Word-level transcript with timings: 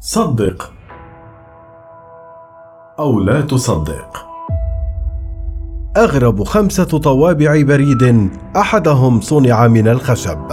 صدق 0.00 0.72
أو 2.98 3.20
لا 3.20 3.40
تصدق. 3.40 4.26
أغرب 5.96 6.44
خمسة 6.44 6.84
طوابع 6.84 7.62
بريد 7.62 8.30
أحدهم 8.56 9.20
صنع 9.20 9.66
من 9.66 9.88
الخشب. 9.88 10.52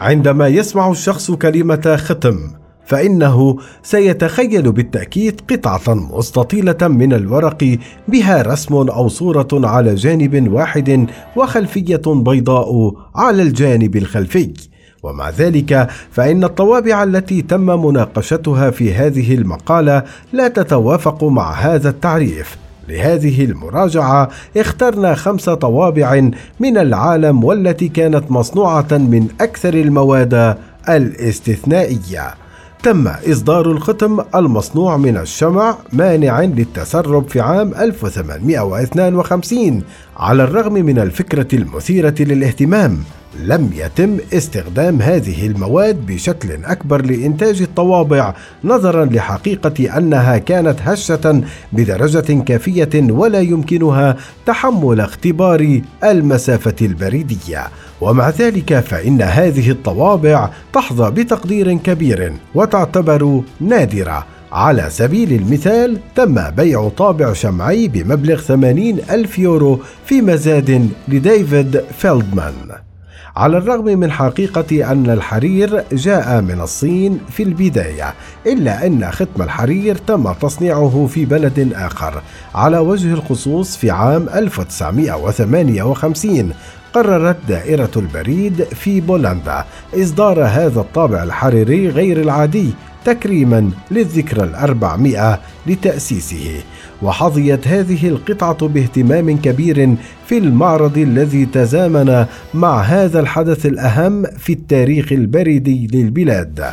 عندما 0.00 0.48
يسمع 0.48 0.90
الشخص 0.90 1.30
كلمة 1.30 1.96
ختم 1.96 2.36
فإنه 2.84 3.56
سيتخيل 3.82 4.72
بالتأكيد 4.72 5.40
قطعة 5.50 5.94
مستطيلة 5.94 6.88
من 6.88 7.12
الورق 7.12 7.78
بها 8.08 8.42
رسم 8.42 8.74
أو 8.74 9.08
صورة 9.08 9.48
على 9.52 9.94
جانب 9.94 10.52
واحد 10.52 11.06
وخلفية 11.36 12.02
بيضاء 12.06 12.92
على 13.14 13.42
الجانب 13.42 13.96
الخلفي. 13.96 14.71
ومع 15.02 15.30
ذلك 15.30 15.88
فإن 16.10 16.44
الطوابع 16.44 17.02
التي 17.02 17.42
تم 17.42 17.86
مناقشتها 17.86 18.70
في 18.70 18.94
هذه 18.94 19.34
المقالة 19.34 20.02
لا 20.32 20.48
تتوافق 20.48 21.24
مع 21.24 21.52
هذا 21.52 21.88
التعريف. 21.88 22.56
لهذه 22.88 23.44
المراجعة 23.44 24.28
اخترنا 24.56 25.14
خمس 25.14 25.50
طوابع 25.50 26.30
من 26.60 26.78
العالم 26.78 27.44
والتي 27.44 27.88
كانت 27.88 28.30
مصنوعة 28.30 28.88
من 28.92 29.28
أكثر 29.40 29.74
المواد 29.74 30.56
الاستثنائية. 30.88 32.34
تم 32.82 33.08
إصدار 33.08 33.70
الختم 33.70 34.20
المصنوع 34.34 34.96
من 34.96 35.16
الشمع 35.16 35.76
مانع 35.92 36.40
للتسرب 36.40 37.28
في 37.28 37.40
عام 37.40 37.74
1852 37.74 39.82
على 40.16 40.44
الرغم 40.44 40.72
من 40.72 40.98
الفكرة 40.98 41.54
المثيرة 41.54 42.14
للاهتمام 42.20 42.98
لم 43.40 43.70
يتم 43.74 44.18
استخدام 44.32 45.02
هذه 45.02 45.46
المواد 45.46 46.06
بشكل 46.06 46.64
أكبر 46.64 47.02
لإنتاج 47.06 47.62
الطوابع 47.62 48.34
نظرا 48.64 49.04
لحقيقة 49.04 49.98
أنها 49.98 50.38
كانت 50.38 50.76
هشة 50.82 51.42
بدرجة 51.72 52.42
كافية 52.42 53.12
ولا 53.12 53.40
يمكنها 53.40 54.16
تحمل 54.46 55.00
اختبار 55.00 55.80
المسافة 56.04 56.74
البريدية. 56.82 57.66
ومع 58.00 58.30
ذلك 58.30 58.80
فإن 58.80 59.22
هذه 59.22 59.70
الطوابع 59.70 60.50
تحظى 60.72 61.10
بتقدير 61.10 61.74
كبير 61.74 62.32
وتعتبر 62.54 63.42
نادرة. 63.60 64.26
على 64.52 64.86
سبيل 64.90 65.32
المثال 65.32 65.98
تم 66.14 66.50
بيع 66.50 66.88
طابع 66.88 67.32
شمعي 67.32 67.88
بمبلغ 67.88 68.40
80 68.40 68.98
ألف 69.10 69.38
يورو 69.38 69.80
في 70.06 70.20
مزاد 70.20 70.88
لديفيد 71.08 71.84
فيلدمان. 71.98 72.91
على 73.36 73.58
الرغم 73.58 73.84
من 73.84 74.10
حقيقة 74.10 74.92
أن 74.92 75.10
الحرير 75.10 75.84
جاء 75.92 76.40
من 76.40 76.60
الصين 76.60 77.20
في 77.30 77.42
البداية 77.42 78.14
إلا 78.46 78.86
أن 78.86 79.10
ختم 79.10 79.42
الحرير 79.42 79.96
تم 79.96 80.32
تصنيعه 80.32 81.08
في 81.10 81.24
بلد 81.24 81.72
آخر 81.74 82.22
على 82.54 82.78
وجه 82.78 83.14
الخصوص 83.14 83.76
في 83.76 83.90
عام 83.90 84.28
1958 84.34 86.52
قررت 86.92 87.36
دائرة 87.48 87.90
البريد 87.96 88.62
في 88.62 89.00
بولندا 89.00 89.64
إصدار 89.94 90.44
هذا 90.44 90.80
الطابع 90.80 91.22
الحريري 91.22 91.88
غير 91.88 92.20
العادي 92.20 92.70
تكريما 93.04 93.70
للذكرى 93.90 94.44
الأربعمائة 94.44 95.40
لتأسيسه. 95.66 96.62
وحظيت 97.02 97.68
هذه 97.68 98.08
القطعة 98.08 98.68
باهتمام 98.68 99.36
كبير 99.36 99.94
في 100.26 100.38
المعرض 100.38 100.98
الذي 100.98 101.46
تزامن 101.46 102.26
مع 102.54 102.80
هذا 102.80 103.20
الحدث 103.20 103.66
الأهم 103.66 104.24
في 104.38 104.52
التاريخ 104.52 105.12
البريدي 105.12 105.86
للبلاد. 105.92 106.64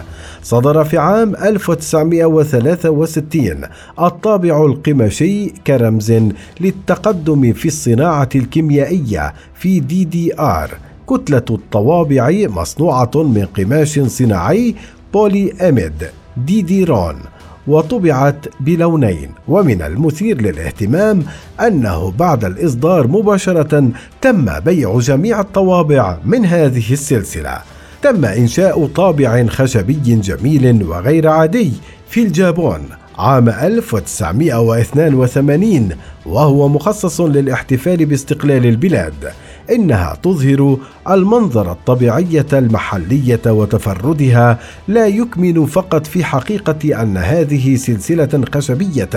صدر 0.43 0.83
في 0.83 0.97
عام 0.97 1.35
1963 1.35 3.61
الطابع 3.99 4.65
القماشي 4.65 5.49
كرمز 5.49 6.13
للتقدم 6.61 7.53
في 7.53 7.67
الصناعة 7.67 8.29
الكيميائية 8.35 9.33
في 9.55 9.79
دي 9.79 10.03
آر 10.39 10.71
كتلة 11.09 11.45
الطوابع 11.49 12.31
مصنوعة 12.31 13.11
من 13.15 13.47
قماش 13.57 13.99
صناعي 13.99 14.75
بولي 15.13 15.53
أميد 15.69 16.07
ديديرون 16.37 17.15
وطبعت 17.67 18.45
بلونين. 18.59 19.29
ومن 19.47 19.81
المثير 19.81 20.41
للاهتمام 20.41 21.23
أنه 21.61 22.11
بعد 22.11 22.45
الإصدار 22.45 23.07
مباشرة 23.07 23.91
تم 24.21 24.59
بيع 24.59 24.99
جميع 24.99 25.39
الطوابع 25.39 26.17
من 26.25 26.45
هذه 26.45 26.93
السلسلة. 26.93 27.57
تم 28.01 28.25
إنشاء 28.25 28.87
طابع 28.87 29.45
خشبي 29.45 29.99
جميل 30.03 30.83
وغير 30.83 31.27
عادي 31.27 31.71
في 32.09 32.23
الجابون 32.23 32.81
عام 33.17 33.49
1982 33.49 35.89
وهو 36.25 36.67
مخصص 36.67 37.21
للاحتفال 37.21 38.05
باستقلال 38.05 38.65
البلاد. 38.65 39.31
إنها 39.71 40.17
تظهر 40.23 40.77
المنظر 41.09 41.71
الطبيعيه 41.71 42.45
المحلية 42.53 43.41
وتفردها 43.47 44.59
لا 44.87 45.07
يكمن 45.07 45.65
فقط 45.65 46.07
في 46.07 46.23
حقيقة 46.23 47.01
أن 47.01 47.17
هذه 47.17 47.75
سلسلة 47.75 48.43
خشبية 48.53 49.09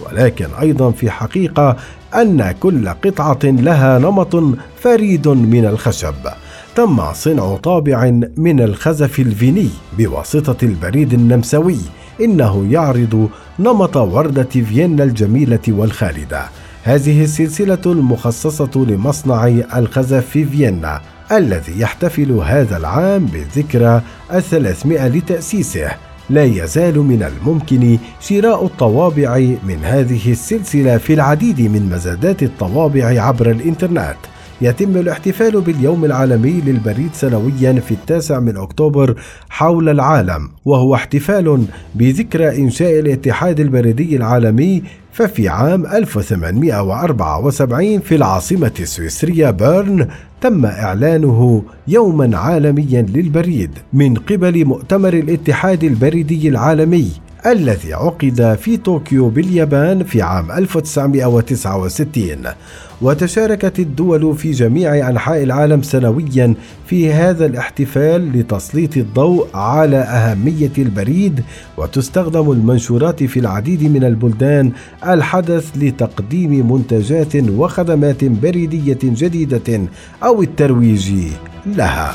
ولكن 0.00 0.46
أيضا 0.60 0.90
في 0.90 1.10
حقيقة 1.10 1.76
أن 2.14 2.54
كل 2.60 2.88
قطعة 2.88 3.38
لها 3.44 3.98
نمط 3.98 4.42
فريد 4.80 5.28
من 5.28 5.64
الخشب. 5.64 6.14
تم 6.74 7.12
صنع 7.12 7.56
طابع 7.56 8.10
من 8.36 8.60
الخزف 8.60 9.18
الفيني 9.20 9.68
بواسطة 9.98 10.64
البريد 10.64 11.12
النمساوي 11.12 11.78
إنه 12.20 12.66
يعرض 12.70 13.28
نمط 13.58 13.96
وردة 13.96 14.42
فيينا 14.42 15.04
الجميلة 15.04 15.60
والخالدة. 15.68 16.42
هذه 16.84 17.24
السلسلة 17.24 17.78
المخصصة 17.86 18.70
لمصنع 18.88 19.46
الخزف 19.76 20.26
في 20.26 20.44
فيينا 20.44 21.00
الذي 21.32 21.80
يحتفل 21.80 22.32
هذا 22.32 22.76
العام 22.76 23.26
بالذكرى 23.26 24.02
الثلاثمائة 24.32 25.08
لتأسيسه. 25.08 25.90
لا 26.30 26.44
يزال 26.44 26.98
من 26.98 27.22
الممكن 27.22 27.98
شراء 28.20 28.64
الطوابع 28.64 29.36
من 29.66 29.84
هذه 29.84 30.32
السلسلة 30.32 30.98
في 30.98 31.14
العديد 31.14 31.60
من 31.60 31.90
مزادات 31.90 32.42
الطوابع 32.42 33.22
عبر 33.22 33.50
الإنترنت. 33.50 34.16
يتم 34.60 34.96
الاحتفال 34.96 35.60
باليوم 35.60 36.04
العالمي 36.04 36.62
للبريد 36.66 37.10
سنويا 37.12 37.72
في 37.72 37.92
التاسع 37.92 38.40
من 38.40 38.56
أكتوبر 38.56 39.14
حول 39.48 39.88
العالم 39.88 40.48
وهو 40.64 40.94
احتفال 40.94 41.64
بذكرى 41.94 42.58
إنشاء 42.58 43.00
الاتحاد 43.00 43.60
البريدي 43.60 44.16
العالمي 44.16 44.82
ففي 45.12 45.48
عام 45.48 45.86
1874 45.86 48.00
في 48.00 48.14
العاصمة 48.14 48.72
السويسرية 48.80 49.50
بيرن 49.50 50.08
تم 50.40 50.66
إعلانه 50.66 51.62
يوما 51.88 52.38
عالميا 52.38 53.02
للبريد 53.02 53.70
من 53.92 54.14
قبل 54.14 54.64
مؤتمر 54.64 55.12
الاتحاد 55.12 55.84
البريدي 55.84 56.48
العالمي. 56.48 57.10
الذي 57.46 57.94
عقد 57.94 58.58
في 58.60 58.76
طوكيو 58.76 59.28
باليابان 59.28 60.04
في 60.04 60.22
عام 60.22 60.52
1969 60.52 62.26
وتشاركت 63.02 63.78
الدول 63.78 64.36
في 64.36 64.50
جميع 64.50 65.08
أنحاء 65.08 65.42
العالم 65.42 65.82
سنويا 65.82 66.54
في 66.86 67.12
هذا 67.12 67.46
الاحتفال 67.46 68.38
لتسليط 68.38 68.96
الضوء 68.96 69.46
على 69.54 69.96
أهمية 69.96 70.72
البريد 70.78 71.44
وتستخدم 71.76 72.50
المنشورات 72.50 73.22
في 73.22 73.40
العديد 73.40 73.82
من 73.82 74.04
البلدان 74.04 74.72
الحدث 75.06 75.70
لتقديم 75.76 76.72
منتجات 76.72 77.36
وخدمات 77.36 78.24
بريدية 78.24 78.98
جديدة 79.02 79.88
أو 80.22 80.42
الترويج 80.42 81.12
لها. 81.66 82.14